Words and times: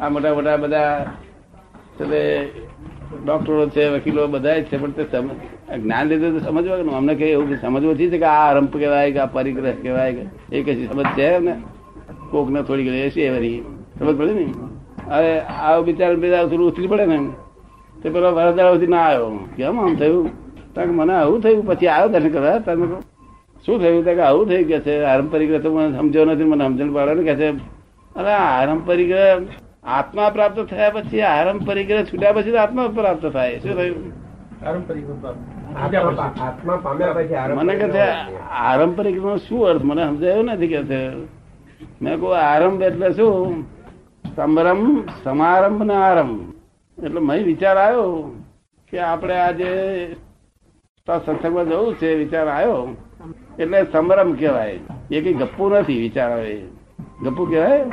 આ 0.00 0.08
મોટા 0.08 0.34
મોટા 0.34 0.56
બધા 0.56 1.06
ડોક્ટરો 3.24 3.68
છે, 3.68 3.88
વકીલો 3.88 4.26
બધા 4.26 4.60
છે, 4.60 4.76
પણ 4.76 4.90
તે 4.90 5.04
જ્ઞાન 5.76 6.06
લીધે 6.06 6.30
તો 6.30 6.38
સમજવાનું. 6.38 6.96
અમને 6.96 7.14
કઈ 7.14 7.30
એવું 7.30 7.56
સમજવું 7.60 7.96
છે 7.96 8.18
કે 8.18 8.24
આ 8.24 8.38
આરંભ 8.50 8.72
કહેવાય 8.72 9.12
કે 9.12 9.18
આ 9.18 9.26
પરિગ્રહ 9.26 9.72
કહેવાય 9.82 10.12
કે 10.12 10.56
એ 10.56 10.62
કઈ 10.62 10.86
સમજ 10.86 11.06
છે 11.18 11.38
ને? 11.38 11.54
કોક 12.30 12.50
ને 12.50 12.62
થોડી 12.62 12.84
ઘણી 12.84 13.04
એસી 13.06 13.20
એવરી 13.20 13.62
સમજ 13.98 14.16
પડે 14.18 14.32
ને? 14.34 14.46
અરે 15.10 15.32
આ 15.40 15.80
બિચારા 15.80 16.14
બીજા 16.14 16.44
થોડું 16.44 16.66
ઉથલી 16.66 16.86
પડે 16.86 17.06
ને? 17.06 17.18
તે 18.02 18.10
પેલો 18.10 18.28
વરદાળ 18.32 18.72
સુધી 18.72 18.86
ના 18.86 19.00
આવ્યો. 19.00 19.48
કેમ 19.56 19.80
આમ 19.80 19.94
થયું? 19.94 20.28
કારણ 20.74 20.92
મને 20.92 21.14
આવું 21.14 21.40
થયું? 21.40 21.66
પછી 21.66 21.86
આવ્યો 21.86 22.08
દર્શન 22.08 22.30
કરવા 22.30 22.58
તમે 22.58 22.86
શું 23.66 23.80
થયું? 23.80 24.04
કે, 24.04 24.20
આવું 24.20 24.48
થઈ 24.48 24.64
ગયા 24.64 24.80
છે. 24.80 24.94
આરંપરિક 25.04 25.50
તો 25.62 25.68
મને 25.76 25.96
સમજ્યો 25.98 26.24
નથી. 26.24 26.44
મને 26.44 26.64
સમજણ 26.64 27.16
ને 27.16 27.22
કે 27.22 27.34
છે, 27.34 27.48
અરે 28.16 28.32
આરંભ 28.32 28.86
પરિગ્રહ 28.86 29.42
આત્મા 29.84 30.30
પ્રાપ્ત 30.30 30.60
થયા 30.60 30.90
પછી 30.90 31.20
આરંભ 31.20 31.66
પરિગ્રહ 31.66 32.02
છૂટ્યા 32.02 32.32
પછી 32.32 32.50
તો 32.50 32.58
આત્મા 32.58 32.88
પ્રાપ્ત 32.88 33.26
થાય. 33.26 33.58
શું 33.58 33.74
થયું? 33.76 34.12
મને 37.54 37.74
કે 37.74 37.88
છે 37.88 38.00
આરંભ 38.50 38.96
પરિગ્રહ 38.96 39.24
નો 39.24 39.36
શું 39.36 39.66
અર્થ? 39.66 39.84
મને 39.84 40.04
સમજાયો 40.04 40.42
નથી 40.42 40.68
કે 40.68 40.84
છે. 40.84 41.08
મેં 42.02 42.20
કહું 42.20 42.38
આરંભ 42.38 42.82
એટલે 42.82 43.10
શું? 43.10 43.64
સમરમ 44.36 45.06
સમારંભ 45.24 45.82
ને 45.82 45.94
આરંભ 45.94 46.40
એટલે 47.04 47.20
મય 47.20 47.42
વિચાર 47.42 47.76
આવ્યો 47.76 48.34
કે 48.90 48.98
આપણે 48.98 49.36
આજે 49.36 49.70
સત્સંગમાં 51.06 51.68
જવું 51.68 51.94
છે 51.94 52.14
વિચાર 52.14 52.48
આવ્યો. 52.48 52.96
એટલે 53.58 53.84
સમરંભ 53.92 54.38
કહેવાય. 54.38 54.78
એ 55.10 55.20
કઈ 55.20 55.34
ગપ્પુ 55.34 55.68
નથી 55.68 56.00
વિચાર 56.00 56.30
આવે. 56.30 56.62
ગપ્પુ 57.22 57.46
કહેવાય? 57.46 57.84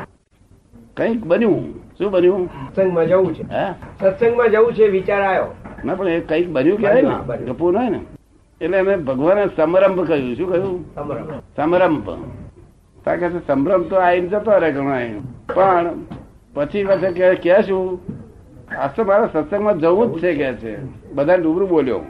કંઈક 0.97 1.25
બન્યું. 1.25 1.86
શું 1.97 2.11
બન્યું? 2.11 2.45
સત્સંગમાં 2.47 3.07
જવું 3.07 3.35
છે. 3.35 3.41
હે? 3.41 3.71
સત્સંગમાં 4.01 4.49
જવું 4.49 4.73
છે 4.73 4.87
વિચાર 4.87 5.21
આવ્યો 5.21 5.55
ના 5.85 5.95
પણ 5.95 6.09
એ 6.09 6.19
કંઈક 6.19 6.49
બન્યું 6.49 6.77
કહેવાય 6.77 7.01
ને? 7.01 7.89
ને? 7.89 7.99
એટલે 8.61 8.77
એને 8.77 8.95
ભગવાને 8.95 9.45
સમરંભ 9.45 10.07
કહ્યું. 10.07 10.35
શું 10.35 10.51
કહ્યું. 10.51 10.85
સમરંભ 11.55 12.09
તા 13.05 13.15
સંભ્રમ 13.47 13.83
તો 13.83 13.95
આઈને 13.95 14.27
જતો 14.27 14.57
રહે 14.57 14.71
ઘણો 14.71 15.21
પણ 15.55 15.89
પછી 16.53 16.83
પાછા 16.83 17.11
કે 17.11 17.35
કે 17.35 17.61
શું 17.61 17.99
આ 18.79 18.87
તો 18.87 19.03
મારે 19.03 19.25
સત્સંગમાં 19.33 19.79
જવું 19.79 20.15
જ 20.15 20.23
છે 20.23 20.33
કે 20.33 20.53
છે. 20.53 20.77
બધા 21.11 21.35
ડુબરું 21.35 21.69
બોલ્યો 21.69 22.01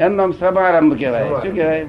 એમ 0.00 0.14
નામ 0.14 0.30
સમારંભ 0.30 0.98
કહેવાય. 0.98 1.28
શું 1.28 1.54
કહેવાય? 1.54 1.86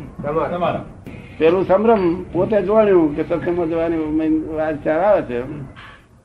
પેલું 1.37 1.65
સંભ્રમ 1.65 2.23
પોતે 2.23 2.61
જોવાનું 2.61 3.15
કે 3.15 3.23
સત્સંગમાં 3.23 3.69
જવાની 3.69 4.39
વાત 4.53 4.83
ચાર 4.83 4.99
આવે 4.99 5.21
છે. 5.21 5.39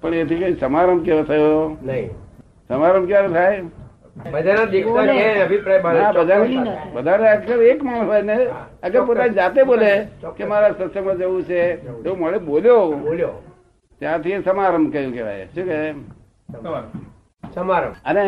પણ 0.01 0.15
એથી 0.15 0.39
કઈ 0.43 0.55
સમારંભ 0.61 1.05
કેવો 1.07 1.23
થયો? 1.23 1.77
નહીં. 1.83 2.09
સમારંભ 2.69 3.07
ક્યારે 3.07 3.29
થાય? 3.29 3.59
બધાના 6.95 7.33
અક્ષર 7.37 7.61
એક 7.71 7.81
માણસ 7.87 8.09
હોય 8.11 8.23
ને 8.29 8.37
અગર 8.83 9.01
પોતાની 9.09 9.35
જાતે 9.39 9.61
બોલે 9.71 9.93
કે 10.37 10.45
મારા 10.45 10.75
સત્સંગમાં 10.79 11.19
જવું 11.21 11.43
છે. 11.49 11.61
એવું 12.05 12.19
મળે 12.21 12.39
બોલ્યો. 12.49 12.81
બોલ્યો. 13.07 13.35
ત્યાંથી 14.01 14.43
સમારંભ 14.47 14.89
કયું 14.93 15.13
કેવાય 15.17 15.47
શું 15.55 15.65
કે 15.71 15.79
સમારંભ. 17.55 17.97
અને 18.05 18.25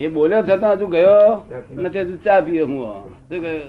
એ 0.00 0.06
બોલ્યો 0.16 0.42
છતાં 0.42 0.72
હજુ 0.72 0.86
ગયો 0.86 1.44
નથી. 1.82 2.00
હજુ 2.00 2.16
ચા 2.24 2.40
પીયો 2.40 2.66
હું. 2.66 2.80
શું 3.28 3.40
કહ્યું 3.44 3.68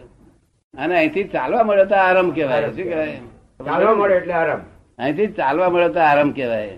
અને 0.74 0.94
અહીંથી 0.98 1.24
ચાલવા 1.36 1.64
મળ્યો 1.64 1.88
તો 1.92 1.96
આરંભ 2.08 2.34
કેવાય 2.36 2.70
શું 2.76 2.86
કહેવાય? 2.90 3.18
ચાલવા 3.66 3.96
મળે 3.96 4.16
એટલે 4.16 4.34
આરંભ 4.34 4.66
અહીંથી 5.00 5.28
ચાલવા 5.28 5.70
મળે 5.70 5.90
તો 5.90 6.00
આરંભ 6.00 6.36
કહેવાય. 6.36 6.76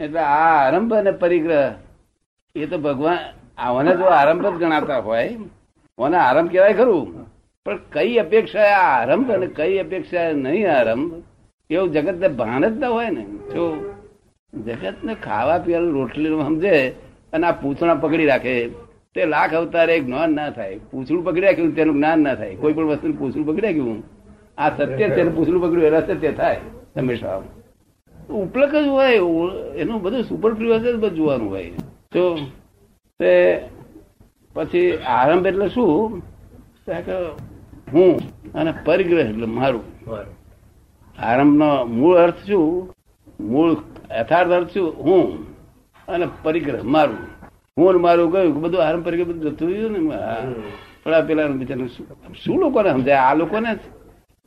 એટલે 0.00 0.20
આ 0.20 0.66
આરંભ 0.66 0.94
અને 0.94 1.12
પરિગ્રહ, 1.12 1.74
એ 2.54 2.66
તો 2.66 2.78
ભગવાન, 2.78 3.18
આવાને 3.58 3.92
જો 3.96 4.04
આરંભ 4.04 4.46
જ 4.46 4.54
ગણાતા 4.60 4.98
હોય. 4.98 5.30
મને 5.98 6.16
આરંભ 6.16 6.50
કહેવાય 6.50 6.74
ખરું. 6.74 7.06
પણ 7.66 7.78
કઈ 7.92 8.18
અપેક્ષા 8.18 8.70
આરંભ 8.78 9.30
અને 9.30 9.46
કઈ 9.46 9.78
અપેક્ષા 9.78 10.32
નહીં 10.32 10.68
આરંભ, 10.72 11.12
એવું 11.70 11.92
જગત 11.92 12.16
ને 12.20 12.28
ભાન 12.28 12.62
જ 12.68 12.78
ના 12.78 12.88
હોય 12.88 13.10
ને. 13.10 13.24
જો 13.54 13.64
જગત 14.52 15.04
ને 15.04 15.14
ખાવા 15.14 15.58
પીવાનું 15.58 15.92
રોટલી 15.92 16.28
સમજે 16.42 16.74
અને 17.32 17.46
આ 17.46 17.52
પૂછણા 17.52 17.94
પકડી 17.94 18.26
રાખે, 18.26 18.54
તે 19.14 19.20
લાખ 19.26 19.52
અવતારે 19.54 20.00
જ્ઞાન 20.00 20.30
ના 20.34 20.50
થાય. 20.50 20.78
પૂછડું 20.90 21.24
પકડી 21.24 21.40
રાખ્યું 21.40 21.74
તેનું 21.74 21.96
જ્ઞાન 21.96 22.20
ના 22.20 22.34
થાય. 22.34 22.54
કોઈ 22.54 22.72
પણ 22.72 22.86
વસ્તુ 22.86 23.12
પૂછડું 23.12 23.46
પકડી 23.46 23.66
રાખ્યું. 23.66 24.02
આ 24.58 24.70
સત્ય 24.76 25.06
છે 25.16 25.22
પૂછડું 25.36 25.60
પકડ્યું, 25.62 25.86
એના 25.86 26.00
સત્ય 26.00 26.32
થાય. 26.32 26.60
હંમેશા 26.96 27.42
ઉપલક 28.30 28.74
જ 28.74 28.86
હોય 28.86 29.14
એનું 29.76 30.02
બધું 30.02 30.24
સુપર 30.24 30.54
ફ્લુઅસ 30.54 30.82
જ 30.82 30.96
બધું 30.96 31.16
જોવાનું 31.16 31.50
હોય. 31.50 31.70
તો 32.12 32.38
તે 33.20 33.62
પછી 34.54 34.96
આરંભ 34.96 35.46
એટલે 35.46 35.68
શું? 35.68 36.22
કે 36.86 37.14
હું 37.92 38.20
અને 38.52 38.74
પરિગ્રહ 38.84 39.20
એટલે 39.20 39.46
મારું. 39.46 39.84
આરંભનો 41.18 41.84
મૂળ 41.84 42.16
અર્થ 42.16 42.40
શું? 42.46 42.94
મૂળ 43.40 43.76
યથાર્થ 44.18 44.50
અર્થ 44.50 44.70
શું? 44.74 44.92
હું 44.92 45.46
અને 46.08 46.26
પરિગ્રહ 46.42 46.82
મારું. 46.82 47.18
હું 47.78 48.00
મારું 48.00 48.32
ગયું 48.32 48.54
કે 48.54 48.60
બધું 48.60 48.82
આરંભ 48.82 49.04
પરિગ્રહ 49.04 49.28
બધું 49.28 49.42
જતું 49.42 49.68
રહ્યું 49.70 49.92
ને? 49.92 49.98
પેલા 49.98 50.40
પણ 51.04 51.14
આ 51.14 51.20
પેલા 51.20 51.46
બિચારા 51.46 51.86
શું? 51.86 52.06
શું 52.34 52.60
લોકોને 52.60 52.90
સમજાય? 52.90 53.16
આ 53.16 53.34
લોકોને 53.34 53.68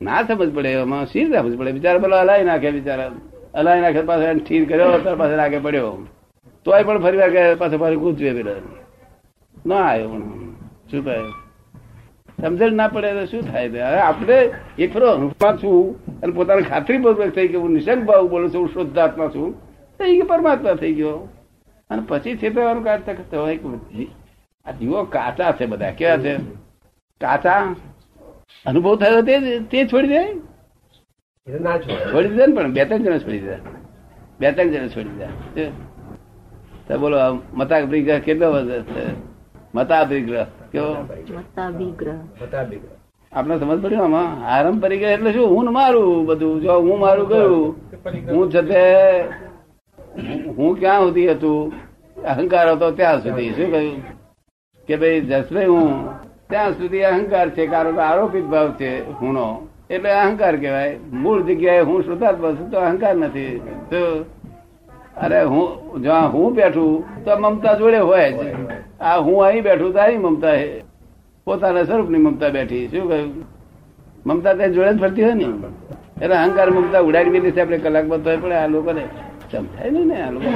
ના 0.02 0.24
સમજ 0.24 0.54
પડે, 0.54 0.72
એમાં 0.72 1.06
શી 1.06 1.26
સમજ 1.26 1.58
પડે? 1.58 1.72
બિચારા 1.72 2.00
પેલો 2.00 2.20
હલાવી 2.20 2.44
નાખે 2.44 2.72
બિચારા 2.72 3.12
હલાવી 3.56 3.81
નાખે 3.81 4.02
પાસે 4.02 4.34
ઠીર 4.34 4.70
કર્યો 4.70 4.98
તાર 4.98 5.16
પાસે 5.16 5.36
આગે 5.36 5.59
પડ્યો. 5.59 6.08
તોય 6.64 6.84
પણ 6.84 7.00
ફરી 7.00 7.18
વાર 7.18 7.56
પાછો 7.56 7.78
ફરી 7.78 7.96
ગુજવે 7.96 8.34
પેલો. 8.34 8.52
ના 9.66 9.76
આવ્યો 9.76 10.09
પણ. 10.09 10.20
શું 10.92 11.06
થાય 11.06 11.20
સમજણ 12.42 12.72
ના 12.72 12.88
પડે 12.88 13.14
તો 13.14 13.26
શું 13.26 13.42
થાય 13.42 13.68
હવે 13.68 13.81
આપણે 13.81 14.52
એક 14.80 14.94
ફરો 14.94 15.08
અનુભવમાં 15.08 15.58
છું 15.58 16.06
અને 16.22 16.34
પોતાની 16.34 16.62
ખાતરી 16.62 16.98
પૂર્વક 16.98 17.30
થઈ 17.30 17.48
ગયો 17.48 17.68
નિશંક 17.68 18.04
ભાવ 18.04 18.28
બોલું 18.28 18.54
છું, 18.54 18.62
હું 18.62 18.70
શુદ્ધાત્મા 18.74 19.28
છું. 19.28 19.60
થઈ 20.00 20.16
ગયો 20.16 20.25
પરમાત્મા 20.25 20.74
થઈ 20.74 20.94
ગયો. 20.94 21.30
અને 21.90 22.04
પછી 22.08 22.38
છેતરવાનું 22.38 22.84
કાર્ય 22.84 23.14
કરતા 23.14 23.40
હોય 23.40 23.58
કે 23.58 23.96
જી- 23.96 24.08
આ 24.66 24.72
જીવો 24.72 25.04
કાચા 25.04 25.52
છે 25.52 25.66
બધા. 25.66 25.92
કેવા 25.92 26.18
છે? 26.18 26.38
કાચા? 27.22 27.75
અનુભવ 28.66 28.96
થયો 28.96 29.22
તે 29.22 29.59
તે 29.72 29.88
છોડી 29.88 30.08
દે? 30.08 30.22
ના 31.48 31.78
છોડી. 31.78 32.30
દીધા 32.30 32.48
ને 32.48 32.56
પણ 32.56 32.74
બે 32.74 32.86
ત્રણ 32.86 33.04
જણા 33.04 33.18
છોડી 33.18 33.40
દીધા. 33.40 33.58
બે 34.40 34.52
ત્રણ 34.52 34.70
જણા 34.70 34.88
છોડી 34.88 35.09
દીધા. 35.09 35.72
તો 36.88 37.00
બોલો 37.00 37.18
આ 37.18 37.31
મતા 37.54 37.86
પરિગ્રહ 37.86 38.20
કેટલો 38.20 38.48
કેવો? 40.72 40.92
મતાભિગ્રહ. 41.34 42.18
બી 42.70 42.81
આપણે 43.31 43.59
સમજ 43.59 43.81
પડ્યું 43.81 44.04
આમાં? 44.04 44.30
આરંભ 44.56 44.81
પરિગ્રહ 44.81 45.12
એટલે 45.12 45.31
શું? 45.34 45.48
હું 45.50 45.66
ને 45.66 45.72
મારું 45.72 46.25
બધું 46.25 46.62
જો 46.62 46.74
હું 46.80 47.00
મારું 47.00 47.28
ગયું 47.28 47.75
હું 48.30 48.52
છતે 48.52 48.81
હું 50.58 50.80
ક્યાં 50.80 51.02
સુધી 51.02 51.31
હતું? 51.31 51.74
અહંકાર 52.24 52.72
હતો 52.72 52.92
ત્યાં 52.92 53.24
સુધી. 53.24 53.54
શું 53.54 53.72
કહ્યું? 53.72 54.04
કે 54.88 54.96
ભાઈ 54.96 55.22
જસભાઈ 55.22 55.66
હું 55.66 55.90
ત્યાં 56.50 56.74
સુધી 56.74 57.04
અહંકાર 57.04 57.50
છે, 57.50 57.68
કારણ 57.68 57.96
કે 57.96 58.02
આરોપિત 58.02 58.44
ભાવ 58.44 58.72
છે 58.72 58.90
હુનો 59.12 59.68
એટલે 59.90 60.09
અહંકાર 60.09 60.56
કહેવાય. 60.56 60.98
મૂળ 61.12 61.44
જગ્યાએ 61.44 61.81
હું 61.81 62.04
શ્રુતાત્મા 62.04 62.52
છું 62.52 62.72
તો 62.72 62.78
અહંકાર 62.78 63.16
નથી. 63.16 63.62
તો 63.90 64.26
અરે 65.18 65.44
હું, 65.44 65.68
જ્યાં 66.02 66.34
હું 66.34 66.56
બેઠું, 66.56 67.24
તો 67.26 67.38
મમતા 67.40 67.74
જોડે 67.74 67.98
હોય 67.98 68.31
જ. 68.31 68.56
આ 69.02 69.18
હું 69.18 69.46
અહીં 69.46 69.64
બેઠું, 69.64 69.94
તો 69.94 70.00
અહીં 70.00 70.22
મમતા 70.22 70.56
પોતાના 71.46 71.84
સ્વરૂપની 71.84 72.18
મમતા 72.18 72.50
બેઠી. 72.50 72.88
શું 72.88 73.10
કહ્યું? 73.10 73.46
મમતા 74.25 74.54
ત્યાં 74.54 74.72
જોડે 74.72 74.94
જ 74.94 75.00
ફરતી 75.00 75.24
હોય 75.24 75.34
ને? 75.34 75.46
એટલે 76.22 76.36
અહંકાર 76.36 76.72
મમતા 76.72 77.02
ઉડાડી 77.02 77.30
દીધી 77.30 77.52
છે 77.52 77.62
આપણે 77.62 77.78
કલાક 77.78 78.06
બધો 78.06 78.38
પણ 78.38 78.52
આ 78.52 78.68
લોકોને 78.68 79.04
સમજાય 79.52 79.92
નહીં 79.92 80.08
ને 80.08 80.22
આ 80.22 80.31
લોકો? 80.31 80.50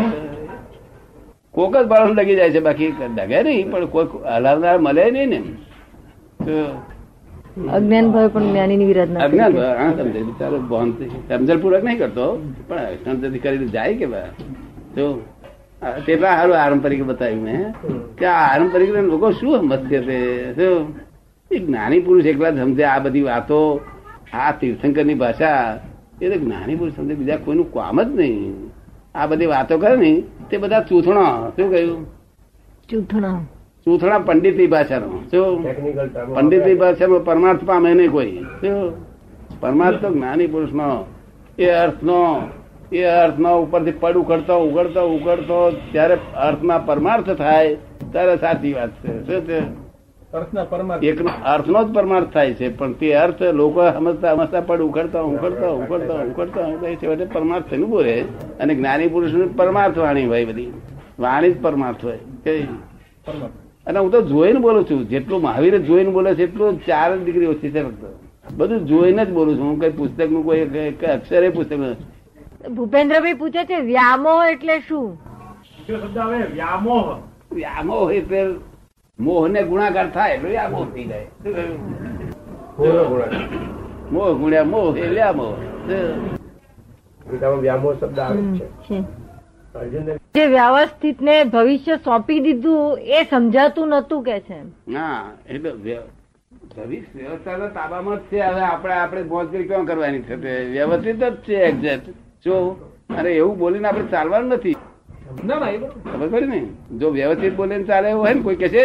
કોક 1.51 1.73
જ 1.77 1.85
બાળક 1.87 2.19
લગી 2.19 2.35
જાય 2.35 2.51
છે, 2.51 2.59
બાકી 2.59 2.91
ડગે 3.15 3.43
નહીં, 3.43 3.71
પણ 3.71 3.85
કોઈ 3.85 4.07
હલાવનાર 4.35 4.79
મળે 4.79 5.11
નહીં 5.11 5.29
ને. 5.29 5.39
તો 5.39 5.66
અજ્ઞાન 7.77 8.11
ભાવે 8.13 8.27
પણ 8.27 8.45
જ્ઞાનીની 8.51 8.87
વિરાધના 8.91 9.21
અજ્ઞાન 9.25 9.51
છે. 9.53 9.59
હા 9.79 9.89
સમજે 9.97 10.19
બિચારો 10.27 10.57
બોન 10.71 10.87
સમજણ 11.29 11.59
પૂર્વક 11.61 11.83
નહીં 11.83 11.97
કરતો 11.97 12.25
પણ 12.67 12.85
સમજણથી 13.03 13.39
કરીને 13.39 13.67
જાય 13.67 13.93
કે 13.99 14.05
બા 14.05 14.27
તો 14.95 15.05
તેટલા 16.05 16.35
સારું 16.37 16.55
આરંપરિક 16.59 17.01
બતાવ્યું 17.03 17.43
મેં 17.43 17.63
કે 18.17 18.25
આ 18.25 18.45
આરંપરિક 18.53 18.89
લોકો 19.11 19.31
શું 19.31 19.59
સમજશે 19.61 19.99
તે? 20.07 20.17
શું? 20.55 20.79
એ 21.51 21.59
જ્ઞાની 21.59 21.99
પુરુષ 21.99 22.25
એકલા 22.25 22.51
સમજે 22.51 22.83
આ 22.85 22.99
બધી 22.99 23.25
વાતો 23.29 23.59
આ 24.33 24.51
તીર્થંકરની 24.59 25.15
ભાષા 25.15 25.59
એ 26.21 26.25
તો 26.29 26.35
જ્ઞાની 26.43 26.75
પુરુષ 26.75 26.95
સમજે 26.95 27.13
બીજા 27.15 27.37
કોઈનું 27.45 27.67
કામ 27.73 27.97
જ 28.01 28.09
નહીં. 28.19 28.55
આ 29.15 29.27
બધી 29.27 29.49
વાતો 29.53 29.73
કરે 29.77 29.95
ને 29.97 30.11
તે 30.49 30.55
બધા 30.57 30.83
ચૂથણા 30.89 31.51
શું 31.55 31.67
કહ્યું? 31.71 32.01
ચૂંટણા 33.87 34.17
ચૂથણા 34.17 34.25
પંડિતની 34.25 34.67
ભાષાનો 34.67 35.23
શું? 35.31 35.63
ટેકનિકલ 35.63 36.07
ટર્મ 36.07 36.33
પંડિતની 36.33 36.75
ભાષામાં 36.75 37.23
પરમાર્થ 37.23 37.65
પામે 37.65 37.93
નહીં 37.93 38.11
કોઈ. 38.11 38.31
શું? 38.31 38.93
પરમાર્થ 39.59 40.01
તો 40.01 40.13
જ્ઞાની 40.13 40.47
પુરુષનો. 40.47 41.05
એ 41.59 41.69
અર્થનો. 41.69 42.41
એ 42.91 43.03
અર્થમાં 43.03 43.59
ઉપરથી 43.59 43.91
પડ 43.91 44.17
ઉકળતો 44.17 44.59
ઉગડતો 44.59 45.01
ઉગડતો 45.01 45.71
ત્યારે 45.91 46.17
અર્થમાં 46.35 46.85
પરમાર્થ 46.85 47.29
થાય 47.29 47.75
ત્યારે 48.11 48.37
સાચી 48.37 48.73
વાત 48.73 48.89
છે. 48.89 49.25
શું 49.25 49.47
છે? 49.47 49.59
અર્થના 50.33 50.63
પરમાર્થ. 50.63 51.03
એક 51.03 51.25
અર્થનો 51.45 51.83
જ 51.83 51.93
પરમાર્થ 51.93 52.33
થાય 52.33 52.53
છે 52.53 52.77
પણ 52.77 52.93
તે 52.93 53.13
અર્થ 53.13 53.41
લોકો 53.41 53.91
સમજતા 53.91 54.35
સમજતા 54.35 54.61
પડ 54.61 54.81
ઉખડતા 54.81 55.21
ઉખડતા 55.21 55.69
ઉખડતા 55.69 56.13
ઉખડતા 56.13 56.65
ઉખડતા 56.65 56.95
છેવટે 56.95 57.25
પરમાર્થ 57.25 57.69
થઈને 57.69 57.85
બોલે 57.85 58.21
અને 58.59 58.75
જ્ઞાની 58.75 59.07
પુરુષ 59.07 59.31
પરમાર્થ 59.57 59.97
વાણી 59.97 60.25
હોય 60.25 60.45
બધી. 60.45 60.73
વાણી 61.19 61.51
જ 61.51 61.61
પરમાર્થ 61.61 62.05
હોય. 62.05 62.19
કઈ 62.43 62.63
પરમાર્થ. 63.25 63.66
અને 63.87 63.97
હું 63.99 64.11
તો 64.11 64.19
જોઈને 64.31 64.59
બોલું 64.65 64.83
છું. 64.89 64.99
જેટલું 65.11 65.41
મહાવીર 65.41 65.75
જોઈને 65.89 66.11
બોલે 66.17 66.29
છે 66.35 66.43
એટલું 66.47 66.79
ચાર 66.87 67.09
જ 67.15 67.19
ડિગ્રી 67.23 67.49
ઓછી 67.53 67.71
છે 67.75 67.81
ફક્ત. 67.87 68.03
બધું 68.59 68.85
જોઈને 68.89 69.23
જ 69.25 69.29
બોલું 69.37 69.53
છું. 69.57 69.65
હું 69.69 69.79
કઈ 69.81 69.93
પુસ્તકનું 69.99 70.43
કોઈ 70.45 70.61
અક્ષરે 71.13 71.49
પુસ્તક. 71.57 71.73
ભૂપેન્દ્રભાઈ 72.75 73.39
પૂછે 73.41 73.61
છે 73.69 73.77
વ્યામોહ 73.91 74.41
એટલે 74.51 74.75
શું? 74.87 75.07
બીજો 75.77 75.95
શબ્દ 76.01 76.17
આવે? 76.17 76.37
વ્યામોહ 76.55 77.05
વ્યામોહ 77.57 78.07
એટલે 78.19 78.41
મોહ 79.19 79.43
ને 79.53 79.61
ગુણાકાર 79.69 80.07
થાય 80.15 80.33
એટલે 80.35 80.49
વ્યામોહ 80.49 80.85
થઈ 80.93 81.07
જાય. 81.11 81.27
મોહ 84.11 84.29
ગુણ્યા 84.39 84.69
મોહ 84.73 84.87
એ 84.97 85.09
વ્યામોહ 85.15 85.53
ગીતામાં 87.29 87.61
વ્યામોહ 87.65 87.93
શબ્દ 87.99 88.19
આવે 88.19 88.41
છે. 88.57 88.65
છે. 88.87 90.16
જે 90.35 90.47
વ્યવસ્થિત 90.47 91.21
ને 91.21 91.35
ભવિષ્ય 91.53 91.95
સોંપી 92.05 92.41
દીધું 92.45 92.99
એ 93.17 93.19
સમજાતું 93.29 93.87
નતું 93.89 94.23
કે 94.23 94.37
છે. 94.47 94.59
ના 94.87 95.21
એટલે 95.49 95.71
ભવિષ્ય 96.75 97.17
વ્યવસ્થા 97.19 97.57
તો 97.61 97.67
તાબામાં 97.77 98.17
જ 98.17 98.21
છે. 98.29 98.39
હવે 98.41 98.61
આપણે 98.71 98.93
આપણે 98.93 99.23
મોજગીરી 99.31 99.67
ક્યાં 99.69 99.85
કરવાની 99.85 100.23
છે? 100.27 100.35
વ્યવસ્થિત 100.75 101.17
જ 101.23 101.25
છે 101.45 101.55
એક્ઝેક્ટ 101.69 102.07
જો 102.45 102.55
અરે 103.17 103.31
એવું 103.35 103.57
બોલીને 103.57 103.87
આપણે 103.87 104.07
ચાલવાનું 104.11 104.53
નથી. 104.53 104.77
ખબર 106.11 106.27
પડી 106.33 106.49
ને? 106.53 106.61
જો 106.99 107.07
વ્યવસ્થિત 107.17 107.55
બોલીને 107.55 107.85
ચાલે 107.89 108.07
એવું 108.09 108.21
હોય 108.21 108.33
ને 108.33 108.41
કોઈ 108.41 108.59
કે 108.61 108.69
છે 108.69 108.83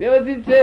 વ્યવસ્થિત 0.00 0.40
છે. 0.48 0.60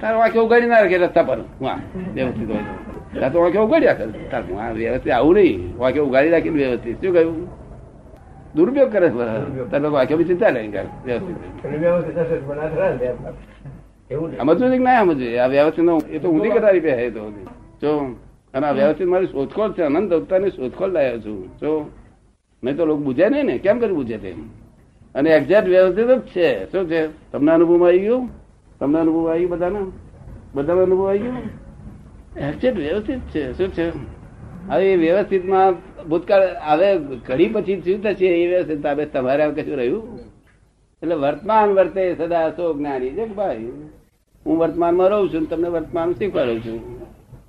તાર 0.00 0.14
વાંકે 0.16 0.38
ઉગાડી 0.38 0.70
ના 0.72 0.82
રાખે 0.82 0.98
રસ્તા 0.98 1.24
પર. 1.28 1.38
હા 1.64 1.78
વ્યવસ્થિત 2.14 2.48
હોય 2.50 3.30
તો. 3.32 3.38
વાંકે 3.40 3.58
ઉગાડ્યા 3.58 3.98
કરે. 3.98 4.28
તાર 4.30 4.42
હા 4.60 4.72
વ્યવસ્થિત 4.72 5.12
આવું 5.12 5.34
નહીં. 5.36 5.60
વાંકે 5.80 6.00
ઉગાડી 6.00 6.32
રાખીને 6.34 6.58
વ્યવસ્થિત. 6.62 6.96
શું 7.02 7.12
કહ્યું? 7.14 7.36
દુરુપયોગ 8.54 8.90
કરે 8.90 9.08
છે 9.08 9.64
તારે 9.70 9.88
વાક્ય 9.88 10.16
બી 10.16 10.26
ચિંતા 10.26 10.50
નહીં 10.50 10.72
વ્યવસ્થિત 11.04 11.36
અને 11.64 11.76
વ્યવસ્થિત 11.78 12.16
હશે 12.16 12.36
તો 12.36 12.44
બનાવે 12.44 12.70
ખરા 12.70 12.90
ને 12.92 13.04
એમ. 13.04 13.16
એવું 14.10 14.30
નહીં. 14.30 14.40
સમજવું 14.40 14.70
કે 14.72 14.78
ના 14.80 15.02
સમજવું 15.02 15.38
આ 15.38 15.48
વ્યવસ્થિત 15.48 15.88
એ 16.10 16.18
તો 16.18 16.28
ઊંધી 16.28 16.50
કરતા 16.50 16.72
હે 16.96 17.10
તો 17.10 17.22
જો 17.80 17.90
અને 18.54 18.66
આ 18.66 18.72
વ્યવસ્થિત 18.72 19.08
મારી 19.08 19.28
શોધખોળ 19.28 19.72
છે 19.72 19.82
અનંત 19.84 20.12
અવતારની 20.12 20.50
શોધખોળ 20.50 20.92
લાવ્યો 20.92 21.18
છું 21.20 21.48
જો 21.60 21.70
નહીં 22.62 22.76
તો 22.76 22.84
લોકો 22.84 23.00
બુঝે 23.00 23.26
નહીં 23.28 23.46
ને 23.46 23.58
કેમ 23.58 23.78
કરી 23.78 23.94
બુજે 23.94 24.18
તે 24.18 24.34
અને 25.14 25.28
એક્ઝેક્ટ 25.30 25.68
વ્યવસ્થિત 25.68 26.08
જ 26.08 26.22
છે 26.26 26.46
શું 26.70 26.86
છે 26.86 27.00
તમને 27.30 27.50
અનુભવ 27.52 27.82
આવી 27.82 28.00
ગયું 28.00 28.28
તમને 28.80 28.98
અનુભવ 28.98 29.26
આવી 29.26 29.46
ગયો 29.46 29.56
બધાને 29.56 29.80
બધાનો 30.54 30.82
અનુભવ 30.82 31.04
આવી 31.04 31.22
ગયો 31.22 31.42
એક્ઝેક્ટ 32.42 32.78
વ્યવસ્થિત 32.78 33.20
છે 33.32 33.42
શું 33.54 33.70
છે 33.70 33.86
હવે 34.68 34.92
એ 34.92 34.96
વ્યવસ્થિતમાં 34.98 35.74
ભૂતકાળ, 36.08 36.42
હવે 36.68 36.88
ઘડી 37.28 37.48
પછી 37.48 37.80
શું 37.80 38.02
થશે 38.02 38.26
એ 38.26 38.46
વ્યવસ્થિત 38.48 39.12
તમારે 39.12 39.44
કશું 39.50 39.76
રહ્યું? 39.76 40.02
એટલે 41.02 41.14
વર્તમાન 41.14 41.68
વર્તે 41.70 42.02
સદા 42.14 42.48
સો 42.50 42.64
જ્ઞાની. 42.74 43.10
છે 43.10 43.24
ભાઈ, 43.34 43.70
હું 44.46 44.58
વર્તમાનમાં 44.58 45.08
રહું 45.08 45.28
છું 45.32 45.44
તમને 45.50 45.68
વર્તમાન 45.68 46.08
શીખવાડું 46.12 46.60
છું. 46.60 46.80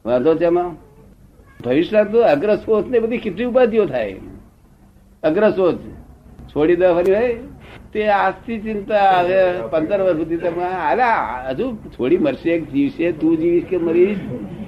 વાંધો 0.05 0.35
છે 0.35 0.45
એમાં 0.45 0.69
ભવિષ્ય 1.63 2.03
તો 2.03 2.19
અગ્રશોચ 2.25 2.85
ને 2.87 2.99
બધી 2.99 3.17
કેટલી 3.17 3.45
ઉપાધિઓ 3.45 3.85
થાય? 3.85 4.15
અગ્રશોચ 5.23 5.77
છોડી 6.51 6.75
દો 6.75 6.93
ફરી 6.93 7.15
હોય? 7.15 7.35
તે 7.93 8.07
આજથી 8.07 8.59
ચિંતા 8.59 9.09
હવે 9.19 9.39
પંદર 9.71 9.99
વર્ષ 10.01 10.17
સુધી 10.17 10.37
તમે 10.37 10.63
આલા 10.63 11.19
હજુ 11.49 11.65
થોડી 11.97 12.17
મરશે 12.17 12.53
જીવશે, 12.71 13.11
તું 13.11 13.37
જીવીશ 13.37 13.67
કે 13.69 13.77
મરીશ? 13.77 14.17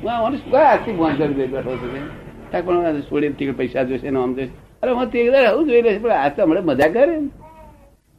હું 0.03 0.59
આજથી 0.59 0.95
ફોન 0.97 1.13
કરી 1.15 1.33
દે 1.33 1.45
બેઠો 1.47 1.73
છું? 1.75 2.24
તે. 2.55 2.61
પણ 2.61 3.01
છોડી 3.01 3.29
ટિકિટ 3.29 3.57
પૈસા 3.57 3.83
જોશે 3.83 4.09
ને 4.09 4.19
આમ 4.19 4.33
જોશે. 4.33 4.53
અરે 4.83 4.91
હું 4.91 5.09
તે 5.09 5.45
આવું 5.45 5.67
જોઈ 5.69 5.81
લઈશ 5.81 6.01
પણ 6.01 6.11
આ 6.11 6.29
તો 6.29 6.43
હમણાં 6.43 6.65
મજા 6.65 6.87
કરે 6.87 7.17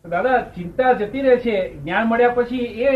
દાદા 0.05 0.41
ચિંતા 0.57 0.93
જતી 0.93 1.21
રહે 1.21 1.37
છે. 1.37 1.57
જ્ઞાન 1.77 2.07
મળ્યા 2.09 2.29
પછી 2.29 2.59
એ 2.59 2.91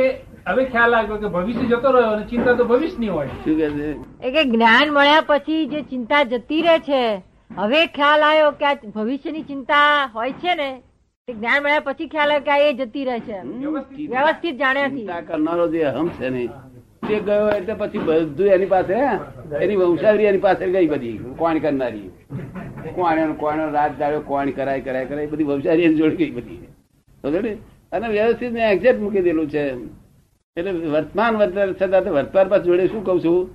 હવે 0.47 0.65
ખ્યાલ 0.65 0.95
આવ્યો 0.95 1.17
કે 1.17 1.29
ભવિષ્ય 1.29 1.67
જતો 1.69 1.91
રહ્યો 1.91 2.11
અને 2.11 2.27
ચિંતા 2.27 2.53
તો 2.53 2.65
ભવિષ્યની 2.65 3.09
હોય. 3.09 3.27
શું 3.27 3.57
કે 3.57 3.71
છે? 3.71 3.89
એ 4.27 4.31
કે 4.31 4.45
જ્ઞાન 4.45 4.93
મળ્યા 4.93 5.25
પછી 5.27 5.67
જે 5.67 5.83
ચિંતા 5.83 6.23
જતી 6.23 6.63
રહે 6.63 6.79
છે 6.79 7.03
હવે 7.57 7.87
ખ્યાલ 7.87 8.23
આવ્યો 8.23 8.51
કે 8.51 8.67
આ 8.67 8.75
ભવિષ્યની 8.95 9.43
ચિંતા 9.43 10.11
હોય 10.15 10.33
છે 10.33 10.55
ને 10.55 10.71
જ્ઞાન 11.29 11.63
મળ્યા 11.63 11.81
પછી 11.81 12.09
ખ્યાલ 12.09 12.31
આવ્યો 12.31 12.45
કે 12.45 12.51
આ 12.51 12.59
એ 12.59 12.73
જતી 12.73 13.05
રહે 13.05 13.21
છે. 13.21 13.39
વ્યવસ્થિત. 13.43 14.11
વ્યવસ્થિત 14.11 14.57
જાણ્યાથી 14.57 14.97
ચિંતા 14.97 15.21
કરનારો 15.21 15.69
જે 15.69 15.83
અહમ 15.83 16.09
છે 16.09 16.29
ને 16.29 16.49
તે 17.09 17.21
ગયો 17.21 17.51
એટલે 17.51 17.75
પછી 17.75 17.99
બધું 17.99 18.47
એની 18.47 18.67
પાસે 18.67 18.95
એની 19.57 19.77
વંશાવરી 19.77 20.25
એની 20.25 20.39
પાસે 20.39 20.67
ગઈ 20.67 20.87
બધી. 20.87 21.13
કોણ 21.39 21.59
કરનારી? 21.59 22.09
કોણ 22.95 23.33
કોણ 23.33 23.73
રાત 23.73 23.99
દાડો 23.99 24.21
કોણ 24.21 24.51
કરાય 24.51 24.81
કરાય 24.81 25.07
કરાય, 25.07 25.27
બધી 25.27 25.45
વંશાવરી 25.45 25.83
એની 25.83 25.95
જોડે 25.95 26.17
ગઈ 26.17 26.31
બધી? 26.31 26.67
અને 27.93 28.09
વ્યવસ્થિત 28.09 28.53
મેં 28.53 28.73
એક્ઝેક્ટ 28.73 29.01
મૂકી 29.01 29.21
દેલું 29.21 29.51
છે. 29.51 29.65
એટલે 30.57 30.71
વર્તમાન 30.71 31.37
વર્તમાન 31.37 31.73
છતાં 31.73 32.13
વર્તમાન 32.13 32.49
પાસે 32.49 32.65
જોડે 32.65 32.87
શું 32.87 33.05
કઉ 33.05 33.19
છું? 33.25 33.51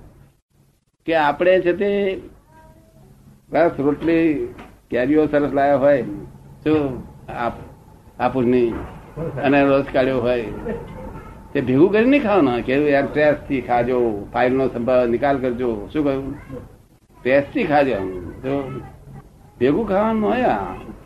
કે 1.06 1.14
આપણે 1.14 1.60
છે 1.60 1.72
તે 1.72 1.90
બસ 3.50 3.70
રોટલી 3.78 4.48
કેરીઓ 4.90 5.26
સરસ 5.26 5.52
લાવ્યા 5.52 5.76
હોય, 5.76 6.02
શું? 6.64 7.02
આપુની 8.18 8.68
અને 9.42 9.64
રસ 9.64 9.84
કાઢ્યો 9.92 10.20
હોય. 10.20 10.44
તે 11.56 11.60
ભેગું 11.60 11.92
કરી 11.92 12.04
નહીં 12.04 12.22
ખાવાના 12.22 12.60
કે 12.60 12.74
યાર 12.90 13.06
ટ્રેસથી 13.06 13.60
ખાજો 13.60 13.98
ફાઇલ 14.32 14.52
નો 14.52 14.68
સંભાવ 14.68 15.06
નિકાલ 15.06 15.38
કરજો. 15.38 15.88
શું 15.92 16.04
કહ્યું? 16.04 16.34
ટ્રેસથી 17.22 17.64
ખાજો 17.64 17.94
તો 18.42 18.80
ભેગું 19.60 19.88
ખાવાનું 19.88 20.30
હોય 20.30 20.44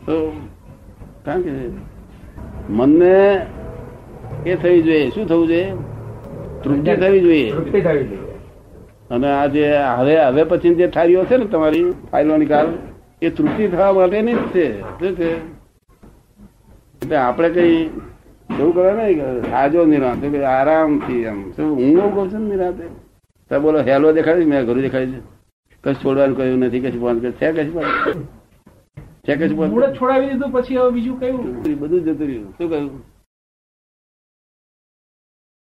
તો 0.07 0.17
કારણ 1.25 1.43
કે 1.43 1.51
મનને 2.71 3.47
એ 4.47 4.57
થવી 4.57 4.83
જોઈએ. 4.83 5.11
શું 5.11 5.29
થવું 5.29 5.47
જોઈએ? 5.47 5.73
તૃપ્તિ 6.65 6.97
થવી 6.97 7.21
જોઈએ. 7.21 7.51
તૃપ્તિ 7.51 7.81
થવી 7.81 8.05
જોઈએ. 8.05 8.35
અને 9.11 9.29
આ 9.29 9.47
જે 9.47 9.73
હવે 9.99 10.21
હવે 10.25 10.45
પછી 10.45 10.75
જે 10.75 10.87
થાળીઓ 10.87 11.25
છે 11.25 11.37
ને 11.37 11.45
તમારી 11.45 11.91
ફાઇલો 12.13 12.37
નિકાલ 12.37 12.69
એ 13.23 13.31
તૃપ્તિ 13.31 13.69
થવા 13.69 13.93
માટેની 13.93 14.35
જ 14.35 14.37
છે. 14.37 14.81
શું 14.81 15.17
છે? 15.17 15.31
એટલે 17.03 17.17
આપણે 17.17 17.49
કઈ 17.49 17.91
એવું 18.59 18.73
કરે 18.75 18.93
ને 18.95 19.41
સાજો 19.51 19.87
નિરાંત 19.87 20.25
આરામથી 20.45 21.23
એમ. 21.25 21.53
શું 21.53 21.69
હું 21.77 21.99
એવું 21.99 22.15
કહું 22.15 22.31
છું 22.31 22.41
ને 22.41 22.49
નિરાંતે. 22.57 22.85
તો 23.51 23.61
બોલો 23.61 23.79
હેલો 23.83 24.13
દેખાડી 24.13 24.45
મેં 24.45 24.65
ઘરું 24.65 24.83
દેખાડી 24.83 25.23
કશું 25.85 25.95
છોડવાનું 25.95 26.37
કહ્યું 26.37 26.61
નથી 26.61 26.81
કશું 26.81 27.01
બંધ 27.01 27.21
કર્યું 27.21 27.39
છે 27.39 27.53
કશું 27.53 27.75
બંધ 27.75 28.27
છે 29.27 29.37
કશું 29.37 29.57
બંધ 29.57 29.97
છોડાવી 29.99 30.29
દીધું 30.31 30.53
પછી 30.53 30.77
હવે 30.77 30.91
બીજું 30.91 31.21
કયું? 31.21 31.63
બધું 31.81 32.01
જતું 32.05 32.27
રહ્યું. 32.27 32.53
શું 32.59 32.69
કહ્યું? 32.71 32.91